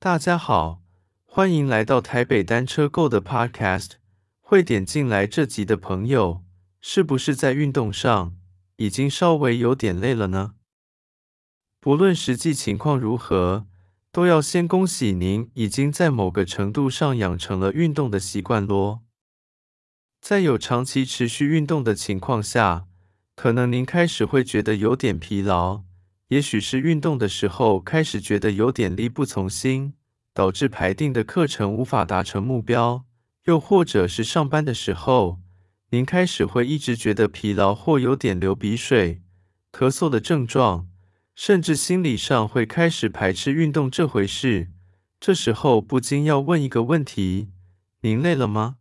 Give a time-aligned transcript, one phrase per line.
[0.00, 0.80] 大家好，
[1.24, 3.94] 欢迎来到台北单车购的 Podcast。
[4.38, 6.44] 会点进来这集的朋友，
[6.80, 8.36] 是不是在运动上
[8.76, 10.54] 已经稍微有点累了呢？
[11.80, 13.66] 不论实际情况如何，
[14.12, 19.02] 都要先恭喜您已经在某个程度上养成了运动的习惯咯。
[20.20, 22.86] 在有长期持续运动的情况下，
[23.34, 25.82] 可能您开始会觉得有点疲劳，
[26.28, 29.94] 也许是运动的时候开始觉得有点力不从心，
[30.34, 33.04] 导致排定的课程无法达成目标；
[33.44, 35.40] 又或者是上班的时候，
[35.90, 39.22] 您开始会一直觉得疲劳或有点流鼻水、
[39.72, 40.86] 咳嗽的症状，
[41.34, 44.70] 甚至心理上会开始排斥运动这回事。
[45.18, 47.48] 这时候不禁要问一个问题：
[48.02, 48.76] 您累了吗？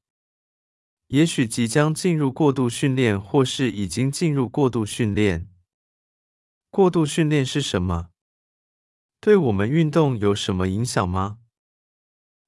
[1.08, 5.48] 也许即将进入过度训练，或是已经进入过度训练。
[6.70, 8.10] 过度训练是什么？
[9.20, 11.40] 对我们运动有什么影响吗？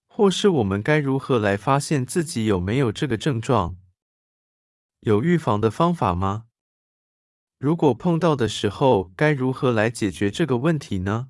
[0.08, 3.78] 或是我们该如何来发现自己有没有这个症状？
[5.00, 6.46] 有预防的方法吗？
[7.58, 11.30] 如果碰到的时候，该如何来解决这个问题呢？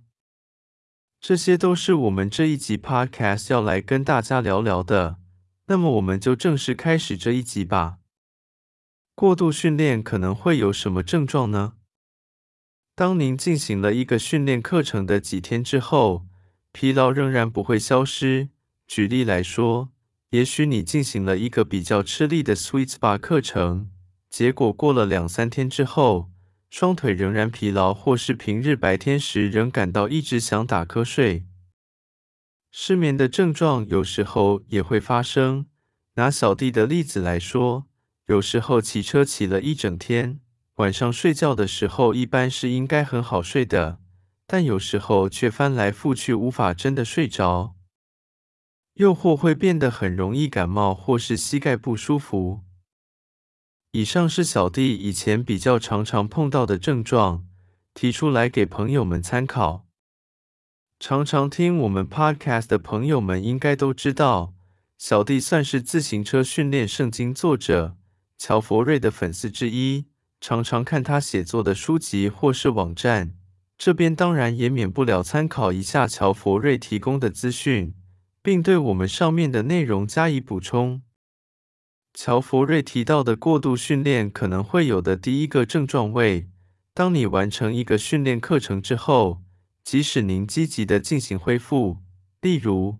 [1.19, 5.19] 这些都是我们这一集 Podcast 要来跟大家聊聊的。
[5.67, 7.99] 那么我们就正式开始这一集吧。
[9.15, 11.78] 过度训练可能会有什么症状呢？
[12.99, 16.25] 当您进行了一个训练课程的几天之后，
[16.73, 18.49] 疲劳仍然不会消失。
[18.85, 19.91] 举例来说，
[20.31, 23.89] 也许你进行了一个比较吃力的 Sweet Spa 课程，
[24.29, 26.29] 结果过了两三天之后，
[26.69, 31.45] 双腿仍然疲劳，或是平日白天时仍感到一直想打瞌睡。
[32.69, 35.67] 失眠的症状有时候也会发生。
[36.15, 37.85] 拿小弟的例子来说，
[38.25, 40.41] 有时候骑车骑了一整天，
[40.79, 43.99] 晚上睡觉的时候一般是应该很好睡的，
[44.47, 47.75] 但有时候却翻来覆去无法真的睡着。
[48.93, 52.61] 又或会变得很容易感冒，或是膝盖不舒服。
[53.91, 57.45] 以上是小弟以前比较常常碰到的症状，
[57.93, 59.85] 提出来给朋友们参考。
[60.97, 64.53] 常常听我们 Podcast 的朋友们应该都知道，
[64.97, 67.97] 小弟算是自行车训练圣经作者
[68.37, 70.05] 乔佛瑞的粉丝之一，
[70.41, 73.35] 常常看他写作的书籍或是网站。
[73.77, 77.93] 这边当然也免不了参考一下乔佛瑞提供的资讯，
[78.41, 81.01] 并对我们上面的内容加以补充。
[82.13, 86.49] 乔佛瑞提到的过度训练可能会有的第一个症状为：
[86.93, 89.41] 当你完成一个训练课程之后。
[89.81, 91.97] 即使您积极的进行恢复，
[92.41, 92.97] 例如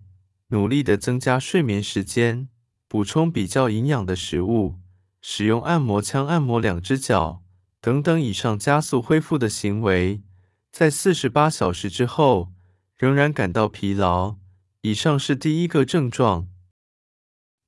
[0.48, 2.48] 努力的增加睡眠时间、
[2.88, 4.74] 补充比较营养的食物、
[5.20, 7.42] 使用按摩枪按摩两只脚
[7.80, 10.22] 等等以上加速恢复的行为，
[10.70, 12.52] 在四十八小时之后
[12.96, 14.36] 仍然感到疲劳，
[14.82, 16.48] 以上是第一个症状。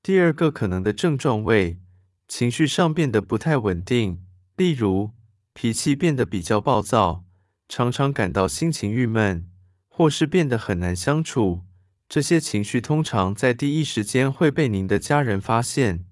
[0.03, 1.79] 第二个可能的症状为
[2.27, 4.25] 情绪上变得不太稳定，
[4.57, 5.11] 例如
[5.53, 7.25] 脾气变得比较暴躁。
[7.69, 9.49] 常常感到心情郁闷，
[9.89, 11.63] 或是变得很难相处，
[12.07, 16.05] 这些情绪通常在第一时间会被您的家人发现。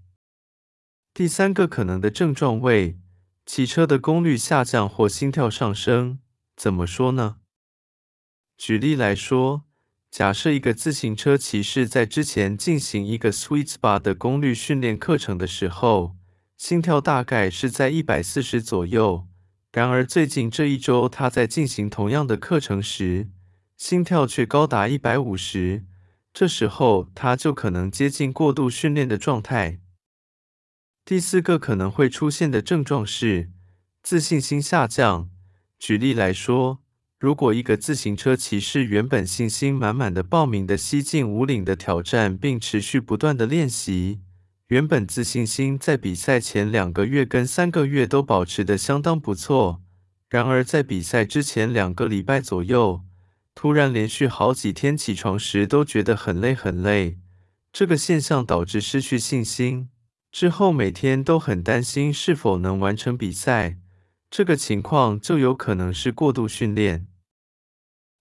[1.12, 2.98] 第三个可能的症状为
[3.44, 6.20] 骑车的功率下降或心跳上升。
[6.56, 7.36] 怎么说呢？
[8.56, 9.64] 举例来说，
[10.10, 16.16] 假设一个自行车骑士在之前进行一个 Sweet Spot 的功率训练课程的时候，
[16.56, 19.26] 心跳大概是在一百四十左右。
[19.72, 23.28] 然而，最近这一周，他在进行同样的课程时，
[23.76, 25.84] 心跳却高达一百五十。
[26.32, 29.80] 这时候，他就可能接近过度训练的状态。
[31.10, 33.50] 第四个可能会出现的症状是
[34.00, 35.28] 自信心下降。
[35.76, 36.84] 举例来说，
[37.18, 44.20] 如果一个自行车骑士原本信心满满的报名的西进五岭的挑战，并持续不断的练习。
[44.68, 49.82] 原本自信心在比赛前两个月跟三个月都保持的相当不错，
[50.28, 53.00] 然而在比赛之前两个礼拜左右，
[53.56, 57.18] 突然连续好几天起床时都觉得很累很累。
[57.72, 59.88] 这个现象导致失去信心，
[60.30, 63.78] 之后每天都很担心是否能完成比赛。
[64.30, 67.06] 这个情况就有可能是过度训练。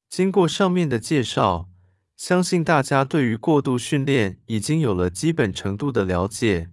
[0.09, 1.69] 经过上面的介绍。
[2.19, 6.69] 相信大家对于过度训练已经有了基本程度的了解。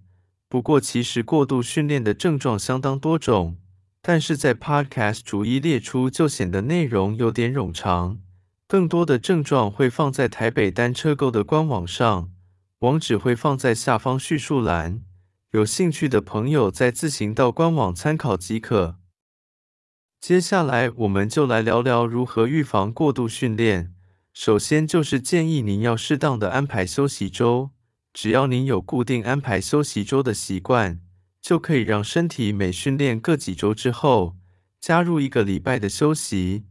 [0.49, 3.55] 不过，其实过度训练的症状相当多种，
[4.01, 8.19] 但是在 Podcast 逐一列出就显得内容有点冗长。
[8.67, 12.29] 更多的症状会放在台北单车购的官网上，
[12.79, 14.99] 网址会放在下方叙述栏，
[15.57, 18.97] 有兴趣的朋友再自行到官网参考即可。
[20.21, 23.91] 接下来，我们就来聊聊如何预防过度训练。
[24.31, 27.71] 首先就是建议您要适当的安排休息周，
[28.13, 31.01] 只要您有固定安排休息周的习惯，
[31.41, 34.35] 就可以让身体每训练个几周之后，
[34.79, 36.65] 加入一个礼拜的休息，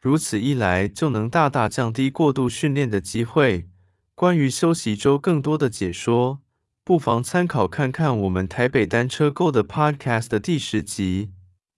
[0.00, 3.68] 如此一来就能大大降低过度训练的机会。
[4.16, 6.41] 关于休息周更多的解说，
[6.84, 11.30] 不妨参考看看我们台北单车购的 Podcast 的第十集。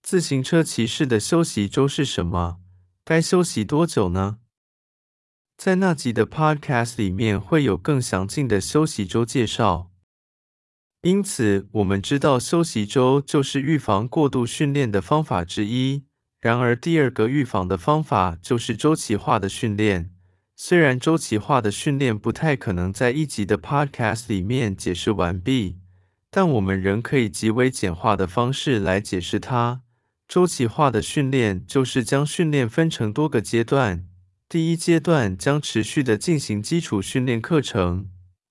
[0.02, 2.56] 自行车骑士的休息周是什么？
[3.04, 4.38] 该休息多久呢？
[5.58, 9.90] 在那集的 Podcast 里面会有更详尽的休息周介绍。
[11.02, 16.04] 因此，我们知道休息周就是预防过度训练的方法之一。
[16.40, 20.13] 然而，第二个预防的方法就是周期化的训练。
[20.56, 25.78] 虽然周期化的训练不太可能在一集的 Podcast 里面解释完毕，
[26.30, 29.80] 但我们仍可以极为简化的方式来解释它。
[30.28, 34.06] 周期化的训练就是将训练分成多个阶段。
[34.48, 38.08] 第一阶段将持续的进行基础训练课程，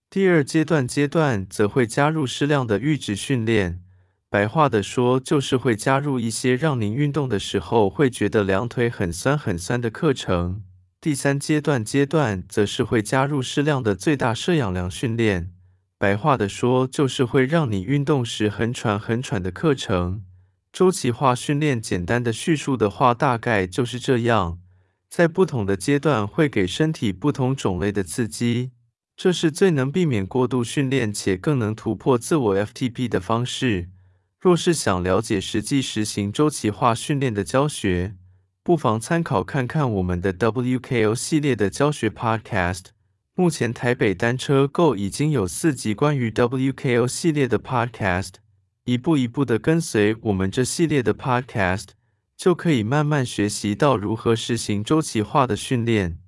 [0.09, 3.81] 第二阶段阶段则会加入适量的阈值训练。
[4.29, 10.63] 白话的说，就是会加入一些让您运动的时候会觉得两腿很酸很酸的课程。
[11.03, 15.51] 第三阶段阶段则是会加入适量的最大摄氧量训练，
[15.97, 20.23] 白话的说就是会让你运动时很喘很喘的课程。
[20.71, 24.59] 周期化训练简单的叙述的话，大概就是这样，
[25.09, 28.71] 在不同的阶段会给身体不同种类的刺激，
[29.17, 33.89] 这是最能避免过度训练且更能突破自我 FTP 的方式。
[34.39, 38.15] 若是想了解实际实行周期化训练的教学，
[38.65, 42.85] 不妨参考看看我们的 WKO 系列的教学 Podcast。
[43.35, 48.35] 目前台北单车购已经有四集关于 WKO 系列的 Podcast，
[48.85, 51.87] 一步一步的跟随我们这系列的 Podcast，
[52.37, 56.19] 就可以慢慢学习到如何实行周期化的训练。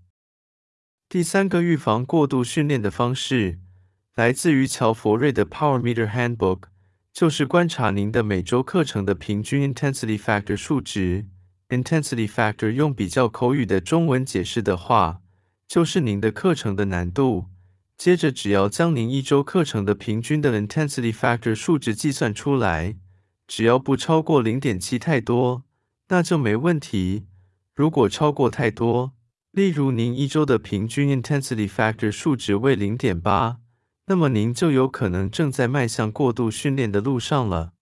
[1.07, 3.59] 第三个预防过度训练的方式，
[4.15, 6.63] 来自于乔佛瑞的 Power Meter Handbook，
[7.13, 11.27] 就是观察您的每周课程的平均 Intensity Factor 数值。
[11.69, 15.21] Intensity factor 用比较口语的中文解释的话，
[15.67, 17.45] 就是您的课程的难度。
[17.97, 22.97] 接着，只要将您一周课程的平均的 Intensity factor 数值计算出来，
[23.47, 25.63] 只要不超过零点七太多，
[26.09, 27.25] 那就没问题。
[27.73, 29.13] 如果超过太多，
[29.49, 33.57] 例如您一周的平均 Intensity factor 数值为零点八，
[34.05, 37.73] 那么您就有可能正在迈向过度训练的路上了。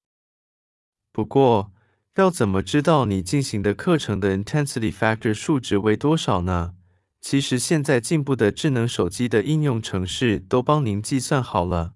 [1.12, 1.73] 不过，
[2.16, 6.76] 要怎么知道你进行的课程的 intensity factor 数值为多少呢？
[7.20, 11.94] 其实现在进步的智能手机的应用程式都帮您计算好了。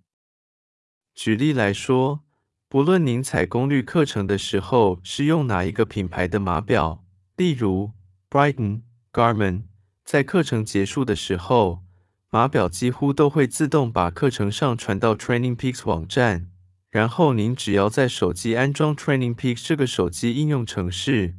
[1.13, 2.21] 举例来说，
[2.67, 7.03] 不论您采功率课程的时候是用哪一个品牌的码表，
[7.35, 7.91] 例如
[8.29, 8.81] Brighton、
[9.13, 9.63] Garmin，
[10.03, 11.83] 在课程结束的时候，
[12.31, 16.49] 码表几乎都会自动把课程上传到 Training Peaks 网站。
[16.89, 21.35] 然后您只要在手机安装 Training Peaks 这个手机应用程式，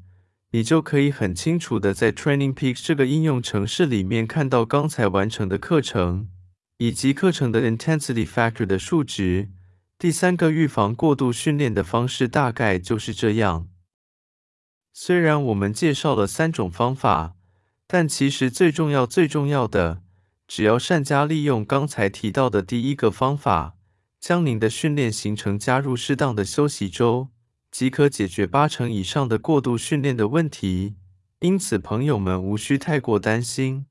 [0.50, 6.29] 你就可以很清楚的在 Training Peaks 这个应用程式里面看到刚才完成的课程，
[6.77, 9.49] 以及课程的 Intensity Factor 的数值。
[9.99, 13.69] 第三个预防过度训练的方式大概就是这样。
[14.93, 17.35] 虽然我们介绍了三种方法，
[17.87, 20.03] 但其实最重要最重要的，
[20.47, 23.78] 只要善加利用刚才提到的第一个方法。
[24.20, 27.29] 将您的训练行程加入适当的休息周，
[27.70, 30.96] 即可解决八成以上的过度训练的问题。
[31.41, 33.87] 因此，朋友们无需太过担心。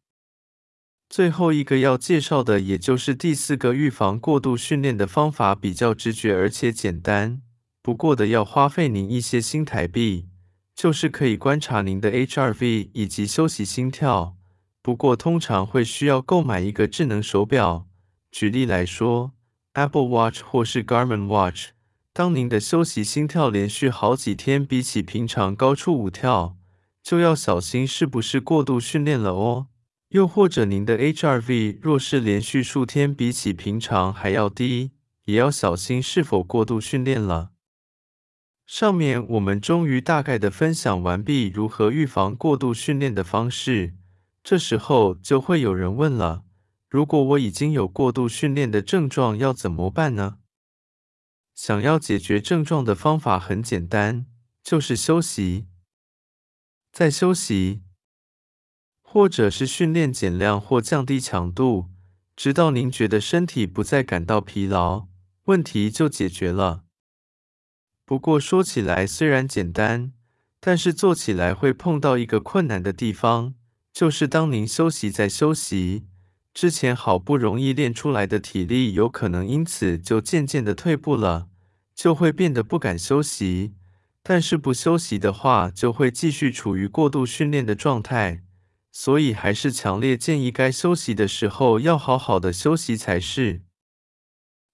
[1.10, 7.42] 最后一个要介绍的，也就是第四个预防过度训练的方法，比较直觉而且简单，
[7.82, 10.28] 不过的要花费您一些新台币，
[10.76, 14.36] 就是可以观察您的 HRV 以及休息心跳。
[14.82, 17.88] 不过通常会需要购买一个智能手表。
[18.30, 19.37] 举例来说。
[19.78, 21.68] Apple Watch 或是 Garmin Watch，
[22.12, 26.58] 当您的休息心跳连续好几天比起平常高出五跳，
[27.04, 29.68] 就要小心是不是过度训练了哦。
[30.10, 34.94] 又或者您的 HRV 若是连续数天比起平常还要低，
[35.26, 37.52] 也要小心是否过度训练了。
[38.66, 43.94] 上面我们终于大概的分享完毕如何预防过度训练的方式，
[44.44, 46.46] 这时候就会有人问了。
[46.90, 50.38] 如果我已经有过度训练的症状，要怎么办呢？
[51.54, 54.26] 想要解决症状的方法很简单，
[54.64, 55.68] 就是休息，
[56.92, 57.82] 再休息，
[59.02, 61.90] 或者是训练减量或降低强度，
[62.36, 65.08] 直到您觉得身体不再感到疲劳，
[65.46, 66.86] 问题就解决了。
[68.06, 70.14] 不过说起来虽然简单，
[70.62, 73.56] 但是做起来会碰到一个困难的地方。
[73.92, 76.06] 就是当您休息再休息，
[76.58, 81.50] 之前好不容易练出来的体力，有可能因此就渐渐的退步了，
[81.94, 83.76] 就会变得不敢休息。
[84.24, 88.42] 但是不休息的话，就会继续处于过度训练的状态。
[88.92, 93.62] 所以还是强烈建议，该休息的时候要好好的休息才是。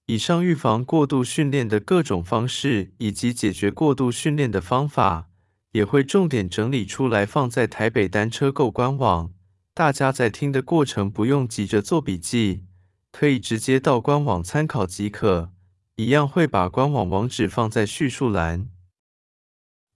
[0.06, 5.28] 以上预防过度训练的各种方式，以及解决过度训练的方法，
[5.74, 9.34] 也会重点整理出来放在台北单车购官网。
[9.76, 12.64] 大家在听的过程不用急着做笔记，
[13.12, 15.52] 可以直接到官网参考即可。
[15.96, 18.70] 一样会把官网网址放在叙述栏。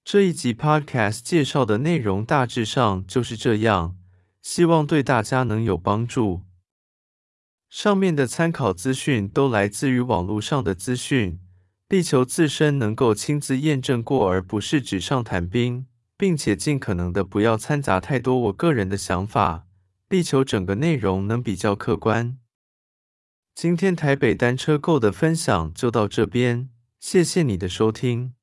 [0.03, 3.95] 这一集 Podcast 介绍的内容大致上就是这样，
[4.41, 6.41] 希望对大家能有帮助。
[7.69, 11.39] 上面的参考资讯都来自于网络上的资讯，
[11.89, 15.85] 力求自身能够亲自验证过，而不是纸上谈兵，
[16.17, 19.66] 并且尽可能的不要掺杂太多我个人的想法，
[20.09, 22.37] 力求整个内容能比较客观。
[23.53, 28.36] 今天台北单车购的分享就到这边，谢谢你的收听。